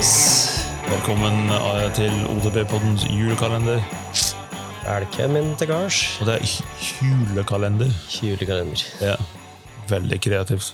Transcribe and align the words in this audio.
Hallings. 0.00 0.64
Velkommen 0.88 1.50
eh, 1.52 1.90
til 1.92 2.14
OTP-poddens 2.32 3.02
julekalender. 3.04 3.82
Velkommen 4.86 5.50
til 5.60 5.68
gards. 5.68 5.98
Og 6.20 6.26
det 6.30 6.38
er 6.38 6.54
julekalender. 7.02 7.92
Julekalender. 8.08 8.80
Ja. 9.04 9.18
Veldig 9.92 10.20
kreativt. 10.24 10.72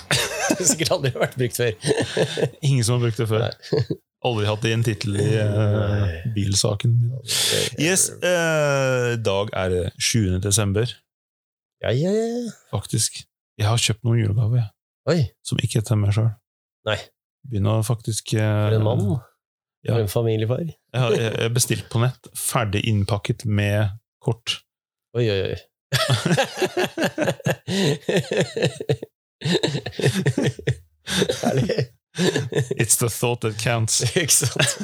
Sikkert 0.70 0.94
aldri 0.96 1.12
vært 1.20 1.36
brukt 1.36 1.60
før. 1.60 1.76
Ingen 2.70 2.88
som 2.88 2.96
har 2.96 3.04
brukt 3.04 3.20
det 3.20 3.28
før. 3.28 3.46
Aldri 4.24 4.48
hatt 4.48 4.64
det 4.64 4.72
i 4.72 4.76
en 4.78 4.88
tittel 4.88 5.20
i 5.20 5.30
uh, 5.36 6.18
bilsaken. 6.32 6.98
Yes, 7.76 8.08
uh, 8.24 9.20
dag 9.20 9.52
er 9.52 9.74
det 9.76 9.86
7. 10.00 10.38
desember, 10.40 10.88
Ja, 11.84 11.92
ja, 11.92 12.08
ja. 12.08 12.44
faktisk. 12.72 13.26
Jeg 13.60 13.68
har 13.68 13.76
kjøpt 13.76 14.06
noen 14.08 14.24
julegaver 14.24 14.62
jeg, 14.62 14.70
Oi, 15.12 15.22
som 15.44 15.60
ikke 15.60 15.82
er 15.84 15.90
til 15.92 16.06
meg 16.06 16.16
sjøl. 16.16 16.32
Nei. 16.88 17.02
Begynner 17.50 17.82
faktisk 17.82 18.34
eh, 18.34 18.40
for 18.68 18.76
en 18.76 18.84
mann. 18.86 19.04
Ja. 19.82 19.94
For 19.94 20.00
en 20.04 20.08
familiefar. 20.08 20.62
Jeg 20.92 21.00
har 21.00 21.16
jeg 21.18 21.54
bestilt 21.54 21.88
på 21.90 21.98
nett, 22.02 22.28
ferdig 22.38 22.84
innpakket 22.86 23.44
med 23.46 23.96
kort. 24.22 24.60
Oi, 25.18 25.26
oi, 25.28 25.40
oi. 25.50 25.56
Herlig. 31.42 31.80
It's 32.80 32.96
the 32.96 33.08
thought 33.08 33.40
that 33.40 33.58
counts. 33.58 34.02
Ikke 34.16 34.32
sant? 34.32 34.76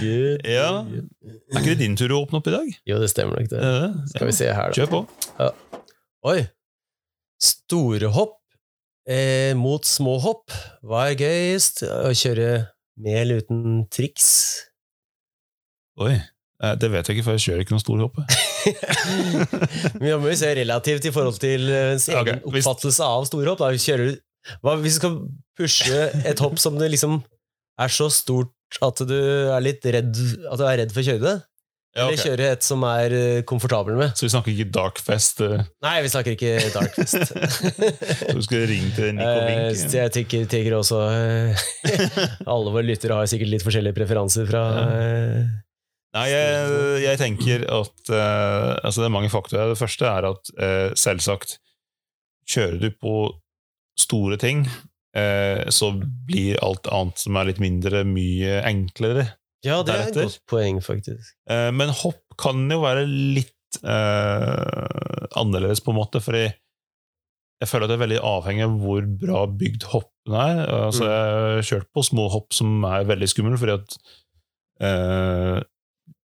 Good. 0.00 0.42
Ja. 0.44 0.82
Er 0.82 1.60
ikke 1.60 1.68
det 1.70 1.78
din 1.84 1.94
tur 1.96 2.10
å 2.10 2.24
åpne 2.24 2.40
opp 2.40 2.48
i 2.50 2.54
dag? 2.56 2.72
Jo, 2.90 2.98
det 2.98 3.10
stemmer 3.12 3.38
nok, 3.38 3.48
det. 3.52 3.60
Skal 4.10 4.28
vi 4.28 4.34
se 4.34 4.50
her, 4.50 4.72
da. 4.72 4.76
Kjør 4.76 4.90
på. 4.90 5.00
Oi! 6.32 6.40
Store 7.42 8.10
hopp 8.14 8.41
eh, 9.08 9.52
mot 9.58 9.84
små 9.86 10.18
hopp. 10.22 10.52
Hva 10.86 11.08
er 11.10 11.18
gøyest? 11.20 11.82
Å 11.86 12.12
kjøre 12.16 12.50
med 13.02 13.18
eller 13.22 13.42
uten 13.42 13.84
triks? 13.92 14.28
Oi. 16.02 16.14
Eh, 16.62 16.74
Det 16.78 16.90
vet 16.92 17.08
jeg 17.08 17.16
ikke, 17.18 17.24
for 17.26 17.36
jeg 17.38 17.44
kjører 17.46 17.64
ikke 17.64 17.74
noen 17.74 17.84
stor 17.84 18.02
hoppe. 18.04 18.26
Men 19.98 20.06
vi 20.06 20.16
må 20.22 20.30
jo 20.30 20.38
se 20.38 20.52
relativt 20.56 21.08
i 21.08 21.14
forhold 21.14 21.38
til 21.42 21.68
eh, 21.70 21.92
ens 21.96 22.08
egen 22.12 22.20
okay, 22.38 22.52
hvis- 22.54 22.66
oppfattelse 22.68 23.06
av 23.06 23.26
store 23.28 23.52
hopp. 23.54 23.64
Kjører, 23.82 24.14
hva, 24.62 24.76
hvis 24.82 24.98
du 24.98 25.00
skal 25.02 25.16
pushe 25.58 26.02
et 26.26 26.42
hopp 26.42 26.58
som 26.62 26.78
det 26.80 26.90
liksom 26.94 27.20
er 27.82 27.90
så 27.92 28.08
stort 28.12 28.52
at 28.82 29.02
du 29.04 29.12
er 29.52 29.60
litt 29.60 29.84
redd 29.84 30.16
At 30.48 30.56
du 30.56 30.62
er 30.64 30.78
redd 30.80 30.92
for 30.94 31.02
å 31.02 31.04
kjøre 31.04 31.20
det, 31.26 31.34
Ja, 31.92 32.06
eller 32.08 32.16
kjøre 32.24 32.46
et 32.54 32.64
som 32.64 32.84
er 32.88 33.12
eh, 33.12 33.40
komfortabel 33.44 33.98
med? 33.98 34.14
Så 34.16 34.24
vi 34.24 34.30
snakker 34.32 34.54
ikke 34.54 34.70
Darkfest? 34.72 35.42
eh, 35.44 35.64
Nei, 35.84 35.96
vi 36.06 36.08
snakker 36.08 36.32
ikke 36.36 36.52
Darkfest. 36.76 37.32
Så 37.34 38.36
du 38.38 38.40
skulle 38.46 38.68
ringe 38.70 38.94
til 38.96 39.10
Nico 39.18 39.26
Eh, 39.28 39.66
Vink? 39.68 39.82
jeg 39.98 40.14
tenker, 40.14 40.46
tenker 40.48 40.76
også 40.78 41.02
Alle 42.54 42.72
våre 42.72 42.86
lyttere 42.88 43.18
har 43.18 43.28
sikkert 43.28 43.52
litt 43.52 43.66
forskjellige 43.66 43.96
preferanser 43.98 44.48
fra 44.48 44.62
Nei, 46.12 46.24
jeg, 46.28 46.72
jeg 47.06 47.20
tenker 47.20 47.62
at 47.72 48.10
Altså, 48.12 49.02
det 49.02 49.06
er 49.08 49.14
mange 49.14 49.30
faktorer. 49.32 49.70
Det 49.72 49.80
første 49.80 50.08
er 50.08 50.26
at 50.32 50.50
selvsagt 51.00 51.58
Kjører 52.52 52.80
du 52.82 52.88
på 53.00 53.12
store 54.00 54.36
ting, 54.40 54.64
så 55.72 55.88
blir 56.26 56.56
alt 56.64 56.88
annet 56.90 57.20
som 57.20 57.36
er 57.38 57.46
litt 57.50 57.60
mindre, 57.62 58.00
mye 58.08 58.56
enklere. 58.66 59.28
Ja, 59.64 59.82
det 59.86 59.94
er 59.94 60.08
et 60.08 60.16
godt 60.18 60.40
poeng, 60.50 60.80
faktisk. 60.82 61.34
Eh, 61.50 61.70
men 61.74 61.92
hopp 62.02 62.22
kan 62.40 62.64
jo 62.72 62.80
være 62.82 63.04
litt 63.06 63.78
eh, 63.82 65.28
annerledes, 65.38 65.80
på 65.84 65.92
en 65.94 66.00
måte, 66.00 66.20
fordi 66.22 66.48
jeg 67.62 67.70
føler 67.70 67.86
at 67.86 67.92
det 67.92 67.98
er 68.00 68.02
veldig 68.02 68.22
avhengig 68.26 68.64
av 68.66 68.72
hvor 68.82 69.04
bra 69.22 69.44
bygd 69.46 69.84
hoppen 69.92 70.34
er. 70.34 70.64
Altså, 70.66 71.04
Mm. 71.06 71.10
Jeg 71.12 71.54
har 71.56 71.68
kjørt 71.68 71.88
på 71.94 72.02
små 72.06 72.24
hopp 72.32 72.54
som 72.56 72.82
er 72.88 73.04
veldig 73.06 73.28
skumle, 73.30 73.58
fordi 73.58 73.76
at 73.78 73.98
eh, 74.82 75.60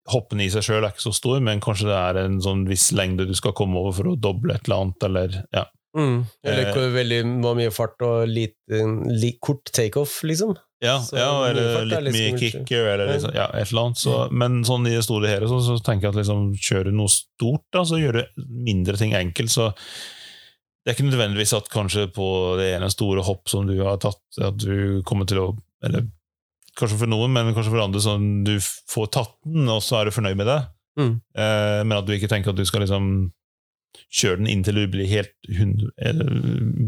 hoppen 0.09 0.41
i 0.41 0.49
seg 0.49 0.65
sjøl 0.65 0.85
er 0.87 0.95
ikke 0.95 1.05
så 1.05 1.13
stor, 1.13 1.41
men 1.45 1.61
kanskje 1.61 1.91
det 1.91 1.99
er 1.99 2.21
en 2.25 2.39
sånn 2.41 2.65
viss 2.69 2.89
lengde 2.97 3.27
du 3.29 3.35
skal 3.37 3.53
komme 3.53 3.77
over 3.77 3.93
for 3.99 4.09
å 4.09 4.17
doble 4.17 4.57
et 4.57 4.65
eller 4.65 4.87
annet, 4.87 5.05
eller 5.11 5.37
ja. 5.53 5.67
Eller 5.97 6.67
Eh. 6.69 6.73
hvor 6.75 6.91
veldig 6.95 7.21
må 7.27 7.55
mye 7.57 7.71
fart 7.75 8.01
og 8.05 8.29
lite, 8.29 8.83
li, 9.09 9.33
kort 9.41 9.71
takeoff, 9.73 10.21
liksom. 10.23 10.57
Ja, 10.85 11.01
Så 11.03 11.17
ja 11.19 11.31
mye 11.33 11.49
eller 11.51 11.71
fart 11.75 11.93
er 11.97 12.03
litt 12.07 12.15
mye 12.15 12.39
kicker, 12.39 12.85
eller 12.93 13.13
liksom, 13.13 13.33
ja, 13.35 13.49
et 13.55 13.73
eller 13.73 13.89
annet. 13.89 13.99
Så, 13.99 14.19
men 14.31 14.61
sånn 14.65 14.87
i 14.87 14.95
det 14.95 15.03
store 15.07 15.27
og 15.27 15.33
hele 15.33 15.49
så, 15.51 15.59
så 15.65 15.79
tenker 15.83 16.07
jeg 16.09 16.15
at 16.15 16.21
liksom, 16.21 16.53
kjører 16.55 16.93
du 16.93 16.99
noe 17.01 17.11
stort, 17.11 17.65
da, 17.75 17.83
så 17.89 17.99
gjør 17.99 18.21
du 18.21 18.45
mindre 18.69 18.97
ting 19.01 19.17
enkelt. 19.19 19.51
Så 19.51 19.73
det 19.73 20.93
er 20.93 20.97
ikke 20.97 21.09
nødvendigvis 21.11 21.57
at 21.59 21.67
kanskje 21.73 22.07
på 22.15 22.29
det 22.61 22.71
ene 22.77 22.91
store 22.93 23.25
hopp 23.27 23.49
som 23.51 23.67
du 23.67 23.75
har 23.83 23.99
tatt, 24.01 24.23
at 24.41 24.57
du 24.63 25.03
kommer 25.09 25.27
til 25.29 25.39
å 25.43 25.49
Eller 25.85 26.07
kanskje 26.79 26.97
for 26.99 27.07
noen, 27.11 27.31
men 27.31 27.53
kanskje 27.55 27.71
for 27.71 27.83
andre, 27.83 28.01
sånn 28.03 28.45
du 28.47 28.57
får 28.59 29.11
tatt 29.15 29.35
den, 29.47 29.69
og 29.71 29.83
så 29.83 30.01
er 30.01 30.09
du 30.09 30.15
fornøyd 30.15 30.39
med 30.39 30.47
det. 30.47 30.61
Mm. 30.99 31.13
Eh, 31.39 31.81
men 31.87 31.95
at 31.99 32.07
du 32.07 32.13
ikke 32.15 32.31
tenker 32.31 32.51
at 32.51 32.59
du 32.59 32.65
skal 32.67 32.83
liksom 32.83 33.31
kjøre 34.09 34.41
den 34.41 34.51
inntil 34.53 34.79
du 34.79 34.87
blir 34.93 35.09
helt 35.11 35.35
100, 35.49 35.93
eller, 36.11 36.33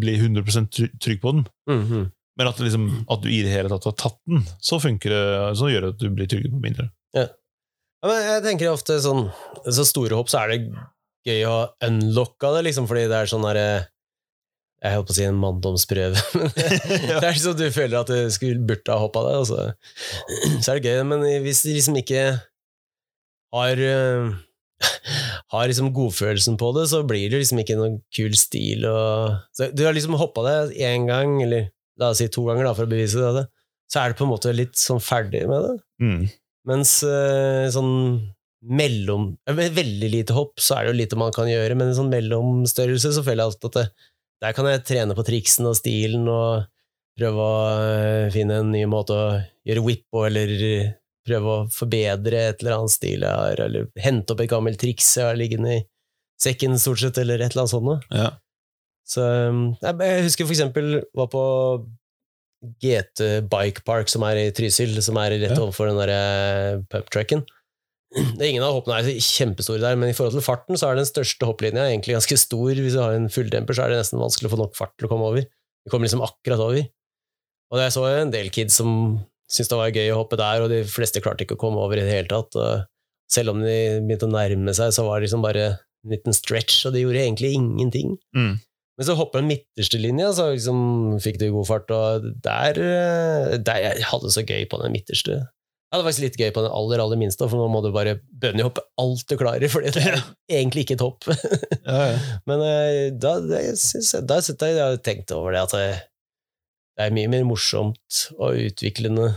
blir 0.00 0.22
100 0.22 0.64
trygg 1.02 1.20
på 1.22 1.36
den. 1.36 1.44
Mhm. 1.70 2.08
Men 2.38 2.48
at, 2.48 2.60
liksom, 2.62 2.86
at 3.10 3.20
du 3.20 3.28
i 3.28 3.42
det 3.44 3.52
hele 3.52 3.68
tatt 3.68 3.84
har 3.84 3.96
tatt 4.00 4.16
den, 4.30 4.46
så 4.64 4.78
det, 4.80 5.24
så 5.58 5.68
gjør 5.68 5.84
det 5.84 5.90
at 5.92 6.00
du 6.00 6.08
blir 6.08 6.28
tryggere 6.30 6.54
på 6.54 6.62
mindre. 6.62 6.86
Ja, 7.12 7.26
men 8.08 8.22
jeg 8.24 8.44
tenker 8.46 8.70
ofte 8.72 8.94
sånn 9.04 9.26
Så 9.68 9.84
store 9.84 10.16
hopp, 10.16 10.30
så 10.32 10.38
er 10.40 10.54
det 10.54 10.60
gøy 11.28 11.42
å 11.44 11.56
unlocke 11.84 12.52
det, 12.54 12.62
liksom, 12.70 12.86
fordi 12.88 13.08
det 13.10 13.18
er 13.18 13.28
sånn 13.28 13.44
derre 13.44 13.66
Jeg 14.80 14.94
holdt 14.96 15.10
på 15.10 15.12
å 15.12 15.18
si 15.18 15.26
en 15.28 15.40
manndomsprøve. 15.42 16.22
men 16.40 16.54
det 16.56 17.18
er 17.18 17.34
liksom 17.34 17.58
du 17.58 17.66
føler 17.74 17.98
at 18.00 18.12
du 18.12 18.32
skulle 18.32 18.64
burde 18.64 18.94
ha 18.94 19.02
hoppa 19.02 19.26
det, 19.26 19.34
og 19.42 19.50
så, 19.50 19.66
så 20.64 20.72
er 20.72 20.80
det 20.80 20.94
gøy. 20.94 21.02
Men 21.10 21.26
hvis 21.44 21.60
du 21.66 21.74
liksom 21.74 22.00
ikke 22.00 22.24
har 23.52 23.84
eh, 23.84 24.32
har 25.50 25.66
liksom 25.66 25.90
godfølelsen 25.94 26.58
på 26.60 26.70
det, 26.76 26.86
så 26.92 27.02
blir 27.06 27.30
det 27.30 27.40
liksom 27.42 27.60
ikke 27.62 27.78
noen 27.78 27.96
kul 28.14 28.34
stil. 28.38 28.86
Og, 28.86 29.38
så 29.56 29.70
du 29.74 29.82
har 29.86 29.96
liksom 29.96 30.18
hoppa 30.20 30.44
det 30.46 30.82
én 30.86 31.08
gang, 31.10 31.40
eller 31.42 31.70
la 32.00 32.12
oss 32.12 32.20
si 32.22 32.28
to 32.30 32.44
ganger, 32.46 32.68
da, 32.68 32.74
for 32.76 32.86
å 32.86 32.92
bevise 32.92 33.32
det, 33.38 33.46
så 33.90 34.02
er 34.02 34.12
du 34.12 34.20
på 34.20 34.26
en 34.26 34.32
måte 34.32 34.54
litt 34.54 34.78
sånn 34.78 35.02
ferdig 35.02 35.42
med 35.50 35.66
det. 35.66 35.74
Mm. 36.04 36.20
Mens 36.70 37.00
eh, 37.06 37.66
sånn 37.72 37.94
mellom 38.60 39.30
Med 39.48 39.72
veldig 39.72 40.08
lite 40.12 40.34
hopp 40.36 40.60
så 40.60 40.74
er 40.76 40.84
det 40.84 40.90
jo 40.90 40.98
lite 40.98 41.18
man 41.18 41.32
kan 41.32 41.48
gjøre, 41.48 41.76
men 41.80 41.90
i 41.90 41.96
sånn 41.96 42.10
mellomstørrelse 42.12 43.14
så 43.16 43.22
føler 43.24 43.40
jeg 43.40 43.48
alltid 43.48 43.68
at 43.70 43.78
det, 43.78 44.10
der 44.44 44.56
kan 44.56 44.68
jeg 44.68 44.82
trene 44.84 45.16
på 45.16 45.24
triksen 45.24 45.68
og 45.70 45.78
stilen 45.78 46.28
og 46.28 46.66
prøve 47.18 47.46
å 47.46 47.54
eh, 47.80 48.26
finne 48.34 48.60
en 48.60 48.70
ny 48.72 48.84
måte 48.88 49.16
å 49.16 49.24
gjøre 49.66 49.84
whip 49.86 50.04
på, 50.12 50.26
eller 50.28 50.52
prøve 51.26 51.54
å 51.54 51.68
forbedre 51.74 52.44
et 52.50 52.62
eller 52.62 52.78
annet 52.78 52.94
stil 52.94 53.24
jeg 53.26 53.30
har, 53.42 53.62
eller 53.66 53.88
hente 54.00 54.34
opp 54.34 54.42
et 54.44 54.50
gammelt 54.50 54.80
triks 54.80 55.08
jeg 55.18 55.28
har 55.28 55.38
liggende 55.38 55.78
i 55.78 55.80
sekken, 56.40 56.78
stort 56.80 57.02
sett, 57.02 57.20
eller 57.20 57.42
et 57.42 57.52
eller 57.52 57.66
annet 57.66 57.74
sånt. 57.74 58.10
Ja. 58.14 58.30
Så 59.10 59.24
um, 59.50 59.62
jeg, 59.82 60.26
husker 60.26 60.46
for 60.46 60.54
eksempel 60.54 61.00
var 61.16 61.30
på 61.32 61.44
GT 62.80 63.48
Bike 63.50 63.84
Park, 63.88 64.10
som 64.12 64.24
er 64.28 64.38
i 64.42 64.50
Trysil, 64.54 64.92
som 65.04 65.18
er 65.20 65.38
rett 65.40 65.56
overfor 65.58 65.90
den 65.90 66.00
der 66.00 66.84
puptracken. 66.92 67.44
Det 68.10 68.42
er 68.42 68.48
ingen 68.50 68.64
av 68.66 68.74
hoppene 68.74 68.98
er 68.98 69.22
kjempestore 69.22 69.82
der, 69.82 69.98
men 69.98 70.10
i 70.10 70.14
forhold 70.16 70.34
til 70.34 70.44
farten 70.44 70.78
så 70.78 70.88
er 70.88 70.98
den 70.98 71.06
største 71.06 71.46
hopplinja 71.46 71.86
egentlig 71.86 72.16
ganske 72.16 72.38
stor. 72.42 72.72
Hvis 72.74 72.96
du 72.96 73.02
har 73.02 73.14
en 73.14 73.30
fulldemper, 73.30 73.76
så 73.76 73.84
er 73.84 73.92
det 73.92 74.00
nesten 74.00 74.20
vanskelig 74.22 74.50
å 74.50 74.54
få 74.56 74.58
nok 74.64 74.74
fart 74.78 74.96
til 74.98 75.06
å 75.06 75.12
komme 75.12 75.28
over. 75.30 75.46
Du 75.86 75.92
kommer 75.92 76.08
liksom 76.08 76.24
akkurat 76.26 76.64
over. 76.64 76.88
Og 77.70 77.78
jeg 77.78 77.94
så 77.94 78.06
en 78.10 78.32
del 78.34 78.50
kids 78.50 78.80
som 78.80 78.90
syntes 79.50 79.70
det 79.72 79.78
var 79.80 79.92
gøy 79.94 80.12
å 80.14 80.22
hoppe 80.22 80.38
der, 80.40 80.64
og 80.64 80.72
de 80.72 80.80
fleste 80.88 81.22
klarte 81.24 81.46
ikke 81.46 81.58
å 81.58 81.60
komme 81.60 81.82
over 81.82 81.98
i 81.98 82.06
det 82.06 82.14
hele 82.14 82.30
tatt. 82.30 82.56
Og 82.56 82.86
selv 83.30 83.54
om 83.54 83.62
de 83.64 83.76
begynte 84.02 84.28
å 84.28 84.32
nærme 84.32 84.74
seg, 84.76 84.94
så 84.94 85.06
var 85.06 85.18
det 85.18 85.28
liksom 85.28 85.44
bare 85.44 85.68
en 85.74 86.14
liten 86.14 86.36
stretch, 86.36 86.84
og 86.88 86.94
de 86.94 87.04
gjorde 87.04 87.22
egentlig 87.22 87.54
ingenting. 87.58 88.16
Mm. 88.36 88.58
Men 89.00 89.06
så 89.08 89.16
hopper 89.16 89.40
den 89.40 89.48
midterste 89.48 89.96
linja, 90.00 90.28
så 90.36 90.50
liksom 90.52 90.80
fikk 91.24 91.38
du 91.40 91.46
god 91.54 91.68
fart, 91.68 91.92
og 91.94 92.26
der, 92.44 92.76
eh, 92.76 93.56
der 93.56 93.78
Jeg 93.86 94.04
hadde 94.10 94.28
det 94.28 94.34
så 94.34 94.44
gøy 94.44 94.66
på 94.68 94.80
den 94.82 94.92
midterste. 94.92 95.38
Jeg 95.90 95.96
hadde 95.96 96.06
faktisk 96.06 96.22
litt 96.22 96.36
gøy 96.38 96.50
på 96.54 96.62
den 96.62 96.74
aller 96.76 97.00
aller 97.02 97.18
minste, 97.18 97.48
for 97.48 97.58
nå 97.58 97.64
må 97.72 97.80
du 97.82 97.88
bare 97.94 98.18
bunnyhoppe 98.42 98.84
alt 99.00 99.24
du 99.26 99.34
klarer, 99.40 99.72
for 99.72 99.82
det 99.82 100.04
er 100.04 100.20
egentlig 100.46 100.84
ikke 100.84 100.98
et 100.98 101.06
hopp. 101.06 101.26
Ja, 101.90 102.12
ja. 102.12 102.18
Men 102.46 102.60
eh, 102.62 103.08
da, 103.16 103.38
det, 103.42 103.62
synes 103.80 104.12
jeg, 104.14 104.26
da 104.28 104.36
synes 104.44 104.60
jeg, 104.62 104.76
jeg 104.76 104.84
har 104.84 105.00
tenkt 105.02 105.32
over 105.34 105.56
det, 105.56 105.64
at 105.64 105.74
det, 105.74 105.88
det 106.94 107.06
er 107.06 107.16
mye 107.16 107.30
mer 107.32 107.48
morsomt 107.48 108.20
og 108.36 108.60
utviklende 108.68 109.32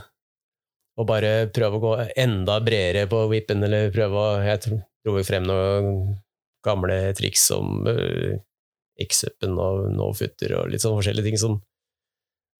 å 0.99 1.05
bare 1.09 1.33
prøve 1.53 1.77
å 1.79 1.81
gå 1.83 1.91
enda 2.21 2.59
bredere 2.61 3.07
på 3.09 3.23
whippen, 3.31 3.63
eller 3.65 3.89
prøve 3.93 4.19
å 4.19 4.41
Jeg 4.45 4.59
dro 5.03 5.17
frem 5.25 5.43
noen 5.47 5.87
gamle 6.63 6.97
triks 7.17 7.47
som 7.49 7.81
uh, 7.87 8.35
X-upen 9.03 9.57
og 9.59 9.87
no-footer 9.97 10.53
og 10.59 10.69
litt 10.71 10.83
sånn 10.83 10.95
forskjellige 10.99 11.25
ting 11.31 11.39
som, 11.41 11.57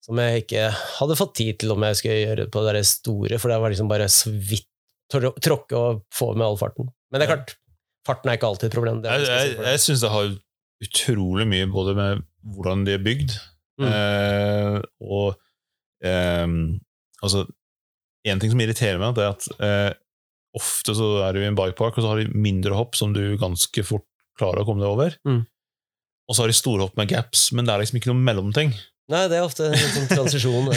som 0.04 0.18
jeg 0.20 0.42
ikke 0.44 0.66
hadde 0.98 1.16
fått 1.16 1.36
tid 1.38 1.60
til 1.62 1.72
om 1.72 1.86
jeg 1.86 2.00
skulle 2.00 2.18
gjøre 2.24 2.48
på 2.52 2.64
det 2.66 2.82
store, 2.90 3.38
for 3.40 3.52
det 3.54 3.60
var 3.62 3.72
liksom 3.72 3.88
bare 3.92 4.10
så 4.12 4.32
vidt 4.34 4.68
tråkke 5.14 5.78
og 5.78 6.02
få 6.12 6.32
med 6.34 6.46
all 6.48 6.58
farten. 6.58 6.88
Men 7.12 7.20
det 7.22 7.28
er 7.28 7.32
klart, 7.36 7.54
farten 8.08 8.28
er 8.32 8.36
ikke 8.40 8.50
alltid 8.50 8.68
et 8.72 8.76
problem. 8.76 9.00
Det 9.04 9.12
Jeg, 9.14 9.26
jeg, 9.30 9.56
det. 9.60 9.66
jeg 9.70 9.82
syns 9.86 10.02
det 10.04 10.10
har 10.12 10.30
utrolig 10.84 11.46
mye 11.48 11.66
både 11.70 11.94
med 11.96 12.24
hvordan 12.56 12.84
de 12.88 12.96
er 12.98 13.04
bygd, 13.04 13.36
Mm. 13.74 13.88
eh, 13.90 14.76
og 15.02 15.32
eh, 16.06 16.46
altså, 17.26 17.40
En 18.24 18.40
ting 18.40 18.52
som 18.52 18.60
irriterer 18.64 19.00
meg, 19.02 19.14
det 19.18 19.24
er 19.26 19.34
at 19.34 19.48
eh, 19.60 19.96
ofte 20.56 20.94
så 20.96 21.08
er 21.26 21.34
du 21.36 21.42
i 21.42 21.48
en 21.48 21.58
bikepark, 21.58 21.98
og 21.98 22.04
så 22.04 22.12
har 22.12 22.22
de 22.22 22.30
mindre 22.32 22.76
hopp 22.78 22.96
som 22.96 23.12
du 23.12 23.36
ganske 23.40 23.84
fort 23.84 24.06
klarer 24.38 24.62
å 24.62 24.68
komme 24.68 24.82
deg 24.84 24.90
over. 24.92 25.16
Mm. 25.28 25.42
Og 26.24 26.36
så 26.36 26.44
har 26.44 26.50
de 26.50 26.56
store 26.56 26.86
hopp 26.86 26.96
med 26.96 27.10
gaps, 27.10 27.50
men 27.52 27.66
det 27.66 27.74
er 27.74 27.82
liksom 27.82 27.98
ikke 28.00 28.10
noen 28.12 28.24
mellomting. 28.24 28.72
Nei, 29.12 29.26
det 29.28 29.36
er 29.36 29.44
ofte 29.44 29.66
en 29.68 29.76
sånn 29.92 30.08
transisjon. 30.08 30.70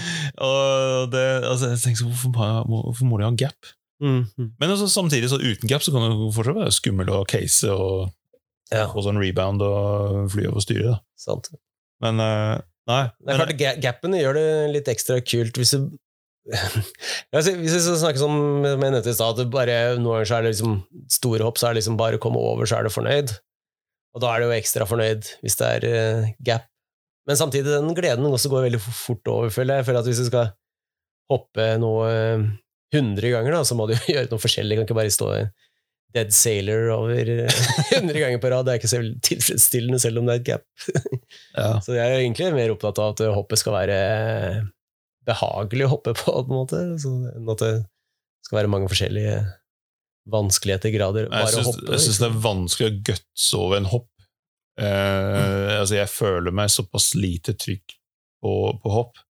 og 0.48 1.10
det, 1.12 1.24
altså, 1.44 1.74
jeg 1.74 1.82
tenker 1.82 2.00
så, 2.00 2.08
hvorfor, 2.08 2.62
hvorfor 2.70 3.08
må 3.10 3.20
de 3.20 3.26
ha 3.28 3.32
gap? 3.44 3.74
Mm. 4.02 4.22
mm. 4.38 4.48
Men 4.60 4.72
også, 4.72 4.88
samtidig, 4.90 5.28
så 5.32 5.40
uten 5.42 5.68
gap, 5.70 5.84
så 5.84 5.92
kan 5.92 6.06
det 6.08 6.30
fortsatt 6.36 6.56
være 6.62 6.72
skummelt 6.78 7.12
å 7.12 7.24
case 7.28 7.68
og 7.72 8.08
Ja, 8.72 8.86
få 8.90 9.04
sånn 9.04 9.20
rebound 9.20 9.60
og 9.62 10.30
fly 10.32 10.46
over 10.48 10.64
styret. 10.64 11.04
sant. 11.20 11.52
Men 12.02 12.18
eh, 12.24 12.62
nei. 12.90 13.02
Det 13.20 13.28
er 13.34 13.38
men- 13.38 13.52
klart, 13.52 13.82
Gapene 13.84 14.22
gjør 14.22 14.38
det 14.40 14.48
litt 14.72 14.88
ekstra 14.90 15.20
kult 15.20 15.60
hvis 15.60 15.76
du 15.76 15.84
Hvis 17.34 17.48
vi 17.56 17.80
snakker 17.80 18.20
som 18.20 18.34
med 18.60 18.76
med 18.80 18.98
i 19.00 19.14
stad, 19.16 19.40
at 19.40 19.52
bare 19.52 19.78
noen 19.96 20.18
ganger 20.18 20.28
så 20.28 20.36
er 20.38 20.44
det 20.44 20.52
liksom 20.52 20.76
store 21.12 21.46
hopp, 21.46 21.58
så 21.58 21.68
er 21.68 21.74
det 21.74 21.80
liksom 21.80 21.96
bare 22.00 22.20
å 22.20 22.22
komme 22.22 22.42
over, 22.42 22.68
så 22.68 22.78
er 22.78 22.86
du 22.86 22.92
fornøyd. 22.92 23.32
Og 24.14 24.22
da 24.22 24.30
er 24.30 24.42
du 24.42 24.50
jo 24.50 24.56
ekstra 24.58 24.86
fornøyd 24.86 25.30
hvis 25.42 25.56
det 25.58 25.70
er 25.78 25.86
eh, 25.88 26.28
gap. 26.46 26.68
Men 27.24 27.40
samtidig, 27.40 27.72
den 27.72 27.96
gleden 27.96 28.28
også 28.28 28.50
går 28.52 28.66
veldig 28.66 28.82
fort 28.84 29.32
over, 29.32 29.52
føler 29.52 29.78
jeg. 29.78 29.82
Jeg 29.82 29.88
føler 29.88 30.02
at 30.02 30.10
hvis 30.10 30.20
du 30.20 30.28
skal 30.28 30.50
hoppe 31.32 31.68
noe 31.80 32.10
hundre 32.94 33.30
ganger, 33.32 33.56
da, 33.56 33.62
så 33.64 33.76
må 33.78 33.88
du 33.88 33.96
jo 33.96 34.02
gjøre 34.14 34.30
noe 34.30 34.42
forskjellig. 34.42 34.76
Du 34.76 34.82
kan 34.82 34.88
ikke 34.88 34.98
bare 35.00 35.14
stå 35.14 35.30
dead 36.14 36.30
sailor 36.36 36.92
over 36.94 37.16
hundre 37.96 37.96
100 37.96 38.20
ganger 38.20 38.44
på 38.44 38.52
rad. 38.52 38.68
Det 38.68 38.74
er 38.74 38.82
ikke 38.82 38.92
så 38.92 39.02
tilfredsstillende, 39.30 40.02
selv 40.04 40.20
om 40.20 40.28
det 40.28 40.36
er 40.36 40.42
et 40.42 40.48
gap. 40.52 40.66
ja. 41.56 41.70
Så 41.80 41.96
jeg 41.96 42.04
er 42.04 42.20
egentlig 42.20 42.52
mer 42.54 42.76
opptatt 42.76 43.00
av 43.02 43.16
at 43.16 43.24
hoppet 43.34 43.64
skal 43.64 43.78
være 43.80 43.98
behagelig 45.26 45.86
å 45.86 45.92
hoppe 45.96 46.14
på, 46.18 46.30
på 46.32 46.40
en 46.44 46.56
måte, 46.58 46.80
så, 47.02 47.12
enn 47.34 47.50
at 47.54 47.62
det 47.64 47.72
skal 48.44 48.58
være 48.62 48.70
mange 48.72 48.88
forskjellige 48.92 49.36
vanskeligheter, 50.30 50.92
grader. 50.94 51.26
Jeg 51.28 51.32
Bare 51.34 51.60
å 51.60 51.66
hoppe. 51.68 51.90
jeg 51.92 52.00
syns 52.06 52.20
det 52.22 52.28
er 52.30 52.40
vanskelig 52.44 52.88
å 52.90 52.96
gutse 53.10 53.58
over 53.60 53.76
en 53.80 53.90
hopp. 53.92 54.08
Eh, 54.80 55.74
altså 55.78 55.98
jeg 56.00 56.10
føler 56.10 56.54
meg 56.56 56.72
såpass 56.72 57.12
lite 57.18 57.54
trygg 57.60 57.94
på, 58.42 58.54
på 58.82 58.90
hopp. 58.94 59.20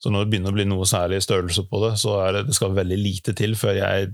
Så 0.00 0.08
når 0.12 0.24
det 0.24 0.30
begynner 0.32 0.54
å 0.54 0.56
bli 0.56 0.64
noe 0.68 0.86
særlig 0.88 1.20
størrelse 1.24 1.66
på 1.68 1.82
det, 1.84 1.92
så 2.00 2.16
er 2.24 2.38
det, 2.38 2.46
det 2.48 2.56
skal 2.56 2.72
veldig 2.76 2.96
lite 2.98 3.34
til 3.36 3.52
før 3.60 3.76
jeg 3.76 4.10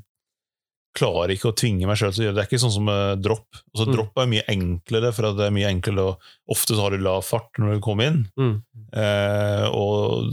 klarer 0.97 1.35
ikke 1.35 1.51
å 1.53 1.57
tvinge 1.57 1.87
meg 1.87 1.99
sjøl 2.01 2.11
til 2.17 2.23
å 2.23 2.27
gjøre 2.27 2.35
det. 2.35 2.41
Det 2.41 2.45
er 2.47 2.51
ikke 2.51 2.63
sånn 2.65 2.75
som 2.75 2.91
dropp. 3.23 3.59
Altså, 3.75 3.85
Mm. 3.87 3.93
Dropp 3.95 4.19
er 4.23 4.31
mye 4.33 4.45
enklere, 4.51 5.11
for 5.15 5.29
det 5.37 5.45
er 5.47 5.53
mye 5.55 5.69
enklere 5.71 6.07
og 6.11 6.31
Ofte 6.57 6.75
så 6.75 6.87
har 6.87 6.95
du 6.97 7.03
lav 7.05 7.23
fart 7.27 7.61
når 7.61 7.77
du 7.77 7.83
kommer 7.85 8.09
inn, 8.11 8.23
Mm. 8.39 8.55
eh, 8.97 9.67
og 9.71 10.33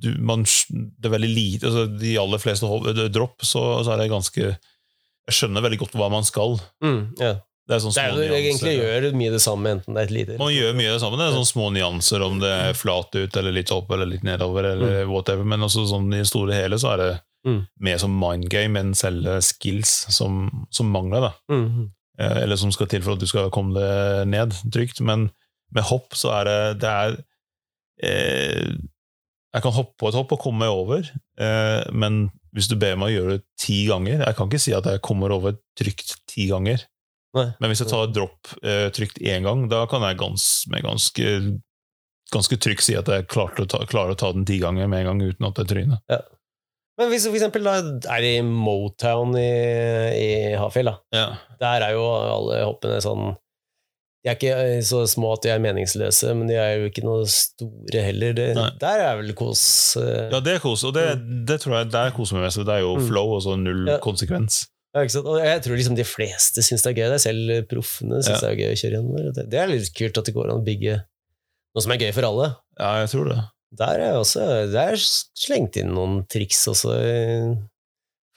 du, 0.00 0.08
man, 0.24 0.42
det 0.44 1.06
er 1.08 1.12
veldig 1.14 1.28
lite 1.30 1.68
altså, 1.68 1.84
De 2.00 2.14
aller 2.22 2.40
fleste 2.42 2.66
hopp, 2.70 2.88
dropp, 3.12 3.44
så, 3.44 3.62
så 3.84 3.92
er 3.94 4.02
det 4.02 4.10
ganske 4.12 4.42
Jeg 4.48 5.36
skjønner 5.36 5.62
veldig 5.66 5.78
godt 5.84 5.96
hva 6.00 6.08
man 6.12 6.24
skal. 6.26 6.56
Mm, 6.84 7.00
ja. 7.20 7.34
Det 7.70 7.76
er 7.76 7.82
sånn 7.84 7.92
Det 7.94 8.02
er 8.02 8.16
jo 8.16 8.36
egentlig 8.40 8.72
gjør 8.74 9.04
mye 9.20 9.30
det 9.36 9.40
samme, 9.44 9.70
enten 9.76 9.94
det 9.94 10.00
er 10.02 10.08
et 10.08 10.14
lite 10.16 10.38
Man 10.40 10.50
gjør 10.50 10.74
mye 10.80 10.94
det 10.96 11.00
samme. 11.04 11.20
Det 11.20 11.26
er 11.28 11.36
sånne 11.36 11.50
små 11.52 11.66
nyanser, 11.76 12.24
om 12.26 12.40
det 12.42 12.50
er 12.50 12.78
flat 12.78 13.14
ut 13.14 13.36
eller 13.38 13.54
litt 13.54 13.70
opp 13.76 13.92
eller 13.94 14.08
litt 14.10 14.24
nedover, 14.26 14.72
eller 14.72 15.04
whatever. 15.06 15.46
Men 15.46 15.62
også 15.68 15.84
sånn, 15.92 16.08
i 16.16 16.22
det 16.24 16.30
store 16.32 16.56
hele 16.58 16.80
så 16.82 16.94
er 16.96 17.04
det 17.04 17.10
Mm. 17.40 17.62
mer 17.80 17.96
som 17.96 18.12
mind 18.20 18.50
game 18.52 18.76
enn 18.76 18.90
selve 18.92 19.38
skills 19.40 19.88
som, 20.12 20.66
som 20.68 20.90
mangler. 20.92 21.22
da. 21.24 21.30
Mm, 21.48 21.62
mm. 21.72 21.86
Eh, 22.20 22.42
Eller 22.42 22.58
som 22.60 22.68
skal 22.74 22.90
til 22.92 23.00
for 23.00 23.14
at 23.16 23.22
du 23.22 23.24
skal 23.30 23.48
komme 23.54 23.72
deg 23.80 24.28
ned 24.28 24.52
trygt. 24.68 25.00
Men 25.00 25.30
med 25.72 25.86
hopp 25.88 26.12
så 26.20 26.34
er 26.36 26.44
det, 26.50 26.58
det 26.82 26.90
er, 26.90 27.16
eh, 28.04 28.74
Jeg 29.50 29.64
kan 29.64 29.74
hoppe 29.74 29.96
på 29.98 30.10
et 30.10 30.16
hopp 30.18 30.34
og 30.36 30.42
komme 30.44 30.62
meg 30.62 30.70
over, 30.70 31.08
eh, 31.42 31.82
men 31.90 32.28
hvis 32.54 32.68
du 32.70 32.76
ber 32.78 32.98
meg 32.98 33.10
å 33.10 33.14
gjøre 33.14 33.34
det 33.36 33.44
ti 33.62 33.84
ganger 33.86 34.24
Jeg 34.24 34.34
kan 34.34 34.48
ikke 34.50 34.62
si 34.62 34.72
at 34.74 34.86
jeg 34.86 35.02
kommer 35.06 35.30
over 35.34 35.54
trygt 35.78 36.16
ti 36.30 36.48
ganger. 36.50 36.82
Nei. 37.38 37.46
Men 37.62 37.70
hvis 37.70 37.82
jeg 37.84 37.90
tar 37.92 38.10
dropp 38.10 38.54
eh, 38.62 38.88
trygt 38.94 39.20
én 39.22 39.46
gang, 39.46 39.68
da 39.70 39.84
kan 39.90 40.02
jeg 40.06 40.18
gans, 40.18 40.46
med 40.70 40.82
ganske, 40.86 41.34
ganske 42.34 42.58
trygt 42.62 42.86
si 42.86 42.98
at 42.98 43.10
jeg 43.10 43.28
klarer 43.30 43.64
å 43.64 43.70
ta, 43.70 43.82
klarer 43.90 44.14
å 44.14 44.18
ta 44.18 44.32
den 44.34 44.46
ti 44.46 44.58
ganger 44.62 44.90
med 44.90 45.04
en 45.04 45.12
gang 45.12 45.24
uten 45.30 45.50
at 45.50 45.62
jeg 45.62 45.70
tryner. 45.74 46.02
Men 47.00 47.08
hvis 47.08 47.24
du 47.24 47.30
for 47.30 47.38
eksempel 47.38 47.64
da 47.64 47.76
er 48.12 48.26
i 48.28 48.34
Motown 48.44 49.32
i, 49.38 49.50
i 50.14 50.30
Hafjell, 50.60 50.90
da. 50.90 50.98
Ja. 51.16 51.28
Der 51.62 51.86
er 51.86 51.94
jo 51.96 52.02
alle 52.10 52.64
hoppene 52.66 52.98
sånn 53.02 53.30
De 54.20 54.28
er 54.28 54.36
ikke 54.36 54.52
eh, 54.52 54.80
så 54.84 54.98
små 55.08 55.30
at 55.32 55.42
de 55.46 55.48
er 55.54 55.60
meningsløse, 55.64 56.34
men 56.36 56.46
de 56.50 56.56
er 56.60 56.74
jo 56.76 56.88
ikke 56.90 57.04
noe 57.06 57.22
store 57.32 58.02
heller. 58.04 58.34
Det, 58.36 58.48
der 58.82 59.00
er 59.06 59.14
vel 59.16 59.32
kos. 59.38 59.62
eh, 59.96 60.26
ja, 60.32 60.40
det 60.44 60.58
er 60.58 60.60
kos, 60.60 60.82
og 60.84 60.92
det, 60.94 61.06
det 61.48 61.56
tror 61.62 61.78
jeg 61.78 61.88
der 61.94 62.10
koser 62.12 62.36
meg 62.36 62.44
mest. 62.48 62.60
Det 62.68 62.74
er 62.74 62.82
jo 62.84 62.96
Mm. 62.98 63.06
flow 63.08 63.32
og 63.38 63.40
så 63.46 63.56
null 63.56 63.88
Ja. 63.88 63.96
konsekvens. 64.04 64.66
Ja? 64.92 65.06
Og 65.22 65.38
jeg 65.40 65.62
tror 65.64 65.76
liksom 65.78 65.96
de 65.96 66.04
fleste 66.04 66.60
syns 66.66 66.82
det 66.84 66.90
er 66.92 66.98
gøy. 67.00 67.08
Det 67.14 67.18
er 67.20 67.24
selv 67.30 67.66
proffene 67.70 68.20
syns 68.20 68.42
Ja. 68.42 68.50
det 68.50 68.50
er 68.50 68.60
gøy 68.60 68.72
å 68.74 68.80
kjøre 68.82 68.94
gjennom. 68.98 69.32
Det, 69.38 69.46
det 69.50 69.58
er 69.62 69.66
litt 69.72 69.94
kult 69.94 70.18
at 70.18 70.24
det 70.28 70.34
går 70.34 70.50
an 70.50 70.60
å 70.60 70.64
bygge 70.66 70.98
noe 71.00 71.82
som 71.86 71.92
er 71.92 71.98
gøy 72.04 72.12
for 72.12 72.28
alle. 72.28 72.48
Ja, 72.78 72.92
jeg 73.00 73.08
tror 73.14 73.28
det. 73.32 73.40
Der 73.78 74.00
er 74.00 74.06
jeg 74.10 74.18
også 74.18 74.46
Der 74.72 74.92
er 74.92 74.96
slengt 74.98 75.76
inn 75.78 75.94
noen 75.94 76.26
triks 76.28 76.66
også. 76.68 76.90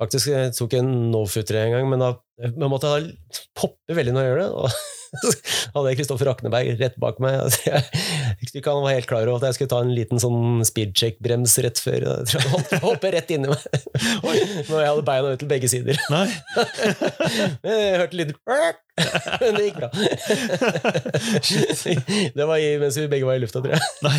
Faktisk, 0.01 0.31
jeg 0.33 0.51
tok 0.57 0.73
en 0.79 0.87
no-footer 1.13 1.59
en 1.61 1.73
gang, 1.77 1.85
men 1.91 2.01
da 2.01 2.13
jeg 2.41 2.57
måtte 2.67 2.89
jeg 2.97 3.11
poppe 3.55 3.93
veldig 3.93 4.13
når 4.15 4.23
jeg 4.25 4.31
gjør 4.31 4.39
det. 4.41 4.47
Og 4.57 4.69
så 5.21 5.69
hadde 5.75 5.91
jeg 5.91 5.97
Kristoffer 5.99 6.29
Akneberg 6.31 6.71
rett 6.79 6.95
bak 6.99 7.19
meg. 7.23 7.35
Altså, 7.45 7.61
jeg, 7.69 7.83
jeg 8.41 8.49
tror 8.49 8.59
ikke 8.59 8.73
han 8.73 8.83
var 8.87 8.95
helt 8.97 9.09
klar 9.11 9.29
over 9.29 9.37
at 9.37 9.51
jeg 9.51 9.57
skulle 9.59 9.71
ta 9.75 9.81
en 9.85 9.93
liten 9.93 10.19
sånn 10.23 10.63
speedcheck-brems 10.65 11.53
rett 11.63 11.79
før. 11.85 12.07
Jeg 12.09 12.27
tror 12.31 12.41
han 12.47 12.55
hoppet- 12.57 12.83
hoppet 12.87 13.15
rett 13.19 13.33
inni 13.37 13.53
meg 13.53 13.61
når 14.71 14.81
jeg 14.81 14.89
hadde 14.89 15.05
beina 15.11 15.35
ut 15.37 15.43
til 15.45 15.51
begge 15.53 15.69
sider. 15.71 16.01
Nei. 16.13 16.25
Jeg 17.63 18.01
hørte 18.01 18.17
litt 18.19 18.33
Men 18.43 19.55
det 19.57 19.63
gikk 19.69 19.77
bra. 19.77 19.89
Det 22.33 22.45
var 22.49 22.57
i, 22.61 22.73
mens 22.81 22.97
vi 22.99 23.07
begge 23.13 23.29
var 23.29 23.37
i 23.37 23.43
lufta, 23.45 23.61
tror 23.63 23.77
jeg. 23.77 23.83
Nei. 24.05 24.17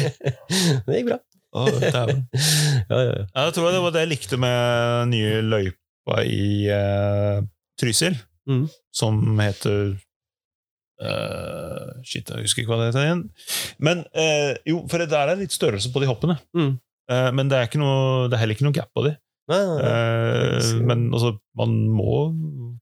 Det 0.87 1.01
gikk 1.01 1.11
bra. 1.11 1.19
Dæven. 1.55 2.25
Ja, 2.91 2.99
ja, 3.01 3.13
ja. 3.17 3.27
Jeg 3.39 3.55
tror 3.57 3.71
det 3.73 3.83
var 3.83 3.95
det 3.95 4.05
jeg 4.05 4.11
likte 4.11 4.39
med 4.41 4.57
den 5.05 5.13
nye 5.15 5.43
løypa 5.47 6.23
i 6.29 6.49
uh, 6.69 7.39
Trysil, 7.81 8.17
mm. 8.51 8.65
som 8.93 9.21
heter 9.41 9.95
uh, 11.01 11.93
Shit, 12.05 12.29
jeg 12.29 12.45
husker 12.45 12.65
ikke 12.65 12.75
hva 12.75 12.83
det 12.83 12.91
heter 12.91 13.07
igjen. 13.07 13.23
Men 13.79 14.05
uh, 14.13 14.53
jo, 14.69 14.83
for 14.91 15.01
det 15.01 15.13
der 15.15 15.33
er 15.33 15.41
litt 15.41 15.55
størrelse 15.55 15.95
på 15.95 16.05
de 16.05 16.11
hoppene. 16.11 16.37
Mm. 16.57 16.75
Eh, 17.11 17.31
men 17.37 17.51
det 17.51 17.59
er, 17.59 17.69
ikke 17.69 17.83
noe, 17.83 18.29
det 18.31 18.37
er 18.37 18.45
heller 18.45 18.57
ikke 18.57 18.67
noe 18.67 18.77
gap 18.77 18.91
på 18.97 19.05
de. 19.07 19.15
Nei, 19.53 19.61
nei, 19.69 19.77
nei. 19.77 19.89
Eh, 20.57 20.69
men 20.89 21.09
altså, 21.13 21.35
man 21.59 21.75
må 21.93 22.15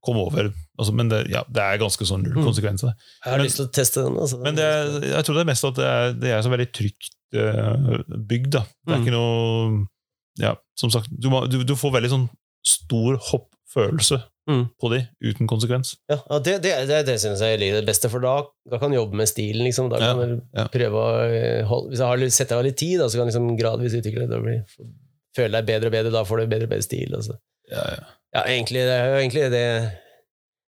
komme 0.02 0.18
over 0.26 0.48
altså, 0.78 0.92
Men 0.94 1.08
det, 1.12 1.20
ja, 1.30 1.42
det 1.48 1.62
er 1.62 1.78
ganske 1.78 2.04
sånn 2.08 2.22
null 2.24 2.34
Mhm. 2.40 2.44
konsekvenser. 2.48 2.92
Jeg 3.24 3.30
har 3.30 3.38
men- 3.38 3.46
lyst 3.46 3.56
til 3.60 3.66
å 3.68 3.72
teste 3.72 4.02
den. 4.04 4.16
Altså. 4.18 4.38
Men 4.42 4.54
det, 4.58 4.68
jeg 5.12 5.24
tror 5.24 5.34
det 5.34 5.42
er 5.46 5.50
mest 5.52 5.64
at 5.64 5.74
det 5.78 5.84
er, 5.86 6.12
det 6.12 6.30
er 6.36 6.42
så 6.42 6.50
veldig 6.50 6.70
trygt 6.72 7.10
uh, 7.34 8.02
bygd. 8.28 8.50
da. 8.50 8.64
Det 8.86 8.92
er 8.94 8.98
Mm. 8.98 9.02
ikke 9.06 9.14
noe 9.16 9.86
Ja, 10.40 10.54
som 10.74 10.88
sagt, 10.90 11.08
du, 11.12 11.28
må, 11.28 11.46
du, 11.48 11.62
du 11.62 11.74
får 11.76 11.92
veldig 11.92 12.08
sånn 12.10 12.28
stor 12.64 13.16
hoppfølelse 13.30 14.22
Mm. 14.48 14.70
på 14.80 14.88
de, 14.90 15.06
uten 15.22 15.46
konsekvens. 15.46 15.94
ja, 16.10 16.16
ja, 16.28 16.38
det, 16.40 16.62
det, 16.62 16.72
det, 16.88 17.06
det 17.06 17.14
syns 17.20 17.38
jeg 17.38 17.54
er 17.60 17.80
det 17.80 17.86
beste, 17.86 18.08
for 18.10 18.18
da, 18.18 18.42
da 18.68 18.78
kan 18.78 18.90
du 18.90 18.96
jobbe 18.96 19.14
med 19.14 19.28
stilen. 19.28 19.62
Liksom. 19.68 19.88
Da 19.88 19.98
Ja, 20.00 20.14
kan 20.14 20.18
du 20.18 20.42
ja. 20.56 20.64
prøve 20.66 20.98
å 20.98 21.30
eh, 21.30 21.62
holde, 21.64 21.90
Hvis 21.92 21.98
jeg 22.00 22.06
har 22.08 22.28
setter 22.30 22.56
av 22.58 22.64
litt 22.64 22.76
tid, 22.76 22.98
da, 22.98 23.06
så 23.06 23.18
kan 23.20 23.28
jeg 23.28 23.34
liksom 23.36 23.56
gradvis 23.60 23.94
utvikle 23.94 24.26
det. 24.26 24.30
Da 24.30 24.88
føle 25.36 25.52
deg 25.62 25.66
bedre 25.66 25.86
og 25.86 25.92
bedre, 25.92 26.10
da 26.10 26.24
får 26.24 26.40
du 26.42 26.46
bedre 26.50 26.64
og 26.64 26.70
bedre 26.74 26.82
stil. 26.82 27.14
Altså. 27.14 27.38
Ja, 27.70 27.84
ja. 27.94 28.02
Ja, 28.32 28.42
egentlig, 28.48 28.82
det 28.88 28.94
er 28.96 29.10
jo 29.12 29.18
egentlig 29.20 29.48
det 29.52 29.64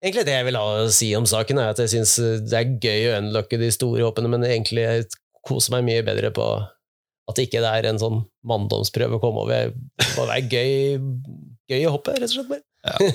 Egentlig 0.04 0.26
det 0.28 0.34
jeg 0.36 0.46
vil 0.50 0.58
ha 0.60 0.64
å 0.82 0.88
si 0.92 1.08
om 1.16 1.24
saken, 1.30 1.60
er 1.64 1.70
at 1.72 1.80
jeg 1.80 1.92
syns 1.94 2.18
det 2.50 2.58
er 2.60 2.72
gøy 2.84 3.06
å 3.08 3.20
unlocke 3.22 3.56
de 3.62 3.70
store 3.72 4.04
hoppene, 4.04 4.28
men 4.34 4.44
egentlig 4.44 4.84
jeg 4.84 5.06
koser 5.48 5.78
meg 5.78 5.86
mye 5.88 6.04
bedre 6.04 6.32
på 6.36 6.44
at 6.60 7.38
det 7.40 7.46
ikke 7.48 7.62
er 7.64 7.88
en 7.88 8.02
sånn 8.02 8.18
manndomsprøve 8.44 9.16
å 9.16 9.22
komme 9.24 9.46
over. 9.46 9.72
Det 9.72 10.10
må 10.18 10.26
være 10.28 10.44
gøy, 10.52 10.74
gøy 11.72 11.86
å 11.88 11.94
hoppe, 11.96 12.18
rett 12.18 12.28
og 12.28 12.34
slett. 12.36 12.50
bare. 12.52 13.14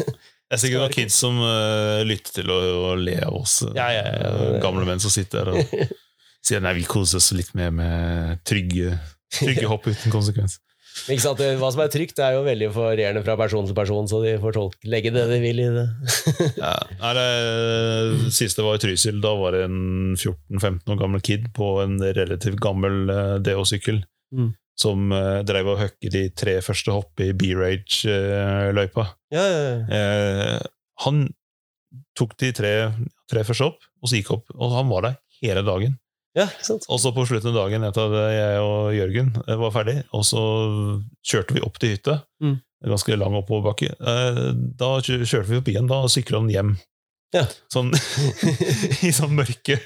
Det 0.48 0.56
er 0.56 0.62
sikkert 0.62 0.80
noen 0.80 0.94
kids 0.96 1.18
som 1.20 1.36
uh, 1.44 2.00
lytter 2.08 2.38
til 2.38 2.54
å, 2.54 2.56
og 2.88 3.02
le 3.04 3.18
av 3.26 3.36
oss. 3.36 3.58
eh, 3.68 3.74
Ja, 3.76 3.90
ja, 3.92 4.06
ja. 4.08 4.30
Gamle 4.64 4.86
menn 4.88 5.02
som 5.04 5.12
sitter 5.12 5.44
der 5.44 5.60
og 5.60 5.76
sier 6.48 6.64
nei, 6.64 6.72
vi 6.78 6.86
koser 6.88 7.20
oss 7.20 7.28
litt 7.36 7.52
mer 7.58 7.68
med 7.76 8.40
trygge, 8.48 8.96
trygge 9.42 9.68
hopp 9.74 9.90
uten 9.92 10.08
konsekvens. 10.14 10.56
Ikke 11.08 11.22
sant? 11.22 11.40
Hva 11.60 11.70
som 11.72 11.82
er 11.84 11.90
trygt, 11.92 12.16
det 12.18 12.24
er 12.26 12.34
jo 12.36 12.44
veldig 12.46 12.68
varierende 12.74 13.22
fra 13.26 13.36
person 13.40 13.66
til 13.68 13.76
person, 13.78 14.08
så 14.10 14.20
de 14.24 14.34
får 14.42 14.56
tolke, 14.56 14.80
legge 14.90 15.12
det 15.14 15.24
de 15.30 15.38
vil 15.44 15.62
i 15.64 15.68
det. 15.78 15.86
Ja. 16.62 16.74
Nei, 17.00 17.12
det 17.18 18.32
siste 18.34 18.64
var 18.66 18.76
i 18.78 18.82
Trysil. 18.82 19.20
Da 19.24 19.32
var 19.38 19.54
det 19.54 19.64
en 19.68 20.16
14-15 20.18 20.92
år 20.94 20.98
gammel 21.00 21.22
kid 21.24 21.48
på 21.56 21.68
en 21.84 21.98
relativt 22.02 22.58
gammel 22.64 23.04
uh, 23.12 23.36
DH-sykkel 23.42 24.02
Mm. 24.28 24.50
som 24.76 25.06
uh, 25.08 25.38
drev 25.48 25.70
og 25.72 25.78
høkket 25.80 26.12
de 26.12 26.20
tre 26.36 26.58
første 26.60 26.92
hopp 26.92 27.22
i 27.24 27.30
B-Rage-løypa. 27.32 29.06
Ja, 29.32 29.44
ja, 29.48 29.62
ja. 29.64 29.78
Eh, 29.88 30.66
han 31.06 31.22
tok 32.18 32.34
de 32.42 32.50
tre, 32.52 32.72
tre 33.30 33.44
første 33.48 33.70
opp, 33.70 33.80
og 34.02 34.10
så 34.10 34.18
gikk 34.20 34.34
opp. 34.36 34.52
Og 34.58 34.74
han 34.76 34.90
var 34.92 35.06
der 35.06 35.16
hele 35.40 35.62
dagen. 35.64 35.96
Ja? 36.38 36.46
Og 36.88 37.00
så 37.02 37.10
på 37.16 37.24
slutten 37.26 37.50
av 37.52 37.56
dagen, 37.64 37.84
etter 37.88 38.12
at 38.14 38.34
jeg 38.36 38.60
og 38.62 38.92
Jørgen 38.94 39.32
eh, 39.46 39.56
var 39.58 39.74
ferdig, 39.74 39.96
og 40.14 40.22
så 40.28 40.42
kjørte 41.26 41.56
vi 41.58 41.64
opp 41.66 41.80
til 41.82 41.96
hytta. 41.96 42.20
Mm. 42.44 42.60
Ganske 42.92 43.16
lang 43.18 43.34
oppoverbakke. 43.40 43.90
Eh, 43.98 44.44
Da 44.78 44.92
kjørte 45.02 45.48
vi 45.50 45.58
opp 45.58 45.72
igjen, 45.72 45.90
da 45.90 46.04
sykla 46.10 46.42
han 46.44 46.52
hjem. 46.52 46.76
Ja. 47.34 47.42
Sånn 47.72 47.90
i 49.06 49.10
sånn 49.12 49.34
mørke 49.36 49.76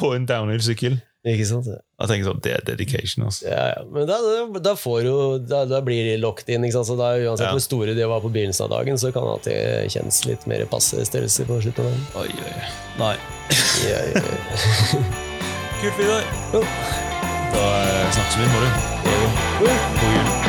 på 0.00 0.14
en 0.16 0.26
downhill-sykkel. 0.26 0.96
Ikke 1.20 1.44
sant? 1.44 1.66
Ja, 1.68 1.76
Jeg 2.00 2.08
tenker 2.08 2.30
sånn, 2.30 2.40
Det 2.42 2.52
er 2.56 2.62
dedication. 2.64 3.26
altså. 3.28 3.44
ja. 3.52 3.82
Men 3.92 4.06
da, 4.08 4.16
da, 4.64 4.72
jo 5.04 5.16
Da, 5.44 5.66
da 5.68 5.82
blir 5.84 6.08
de 6.08 6.16
locked 6.16 6.48
in. 6.48 6.64
Ikke 6.64 6.78
sant? 6.80 6.88
Så 6.88 6.96
da, 6.96 7.12
uansett 7.20 7.46
Ja. 7.50 7.52
hvor 7.52 7.60
store 7.60 7.94
de 7.94 8.08
var 8.08 8.24
på 8.24 8.32
begynnelsen 8.32 8.64
av 8.66 8.70
dagen, 8.78 8.96
så 8.96 9.12
kan 9.12 9.22
det 9.28 9.36
alltid 9.36 9.92
kjennes 9.92 10.24
litt 10.26 10.46
mer 10.48 10.64
passe 10.72 10.96
størrelse 11.04 11.44
på 11.44 11.60
slutten 11.60 11.84
av 11.84 11.92
dagen. 11.92 12.06
Oi, 12.16 12.30
oi. 12.40 12.70
Nei. 13.04 13.16
Ja, 13.84 13.98
ja, 14.14 14.22
ja. 14.24 15.26
Kult, 15.80 15.98
Vidar. 15.98 16.22
Da 16.52 16.58
eh, 16.58 18.12
snakkes 18.12 18.36
vi 18.36 18.42
i 18.42 18.46
morgen. 18.46 18.72
God 19.58 19.68
jul. 20.14 20.39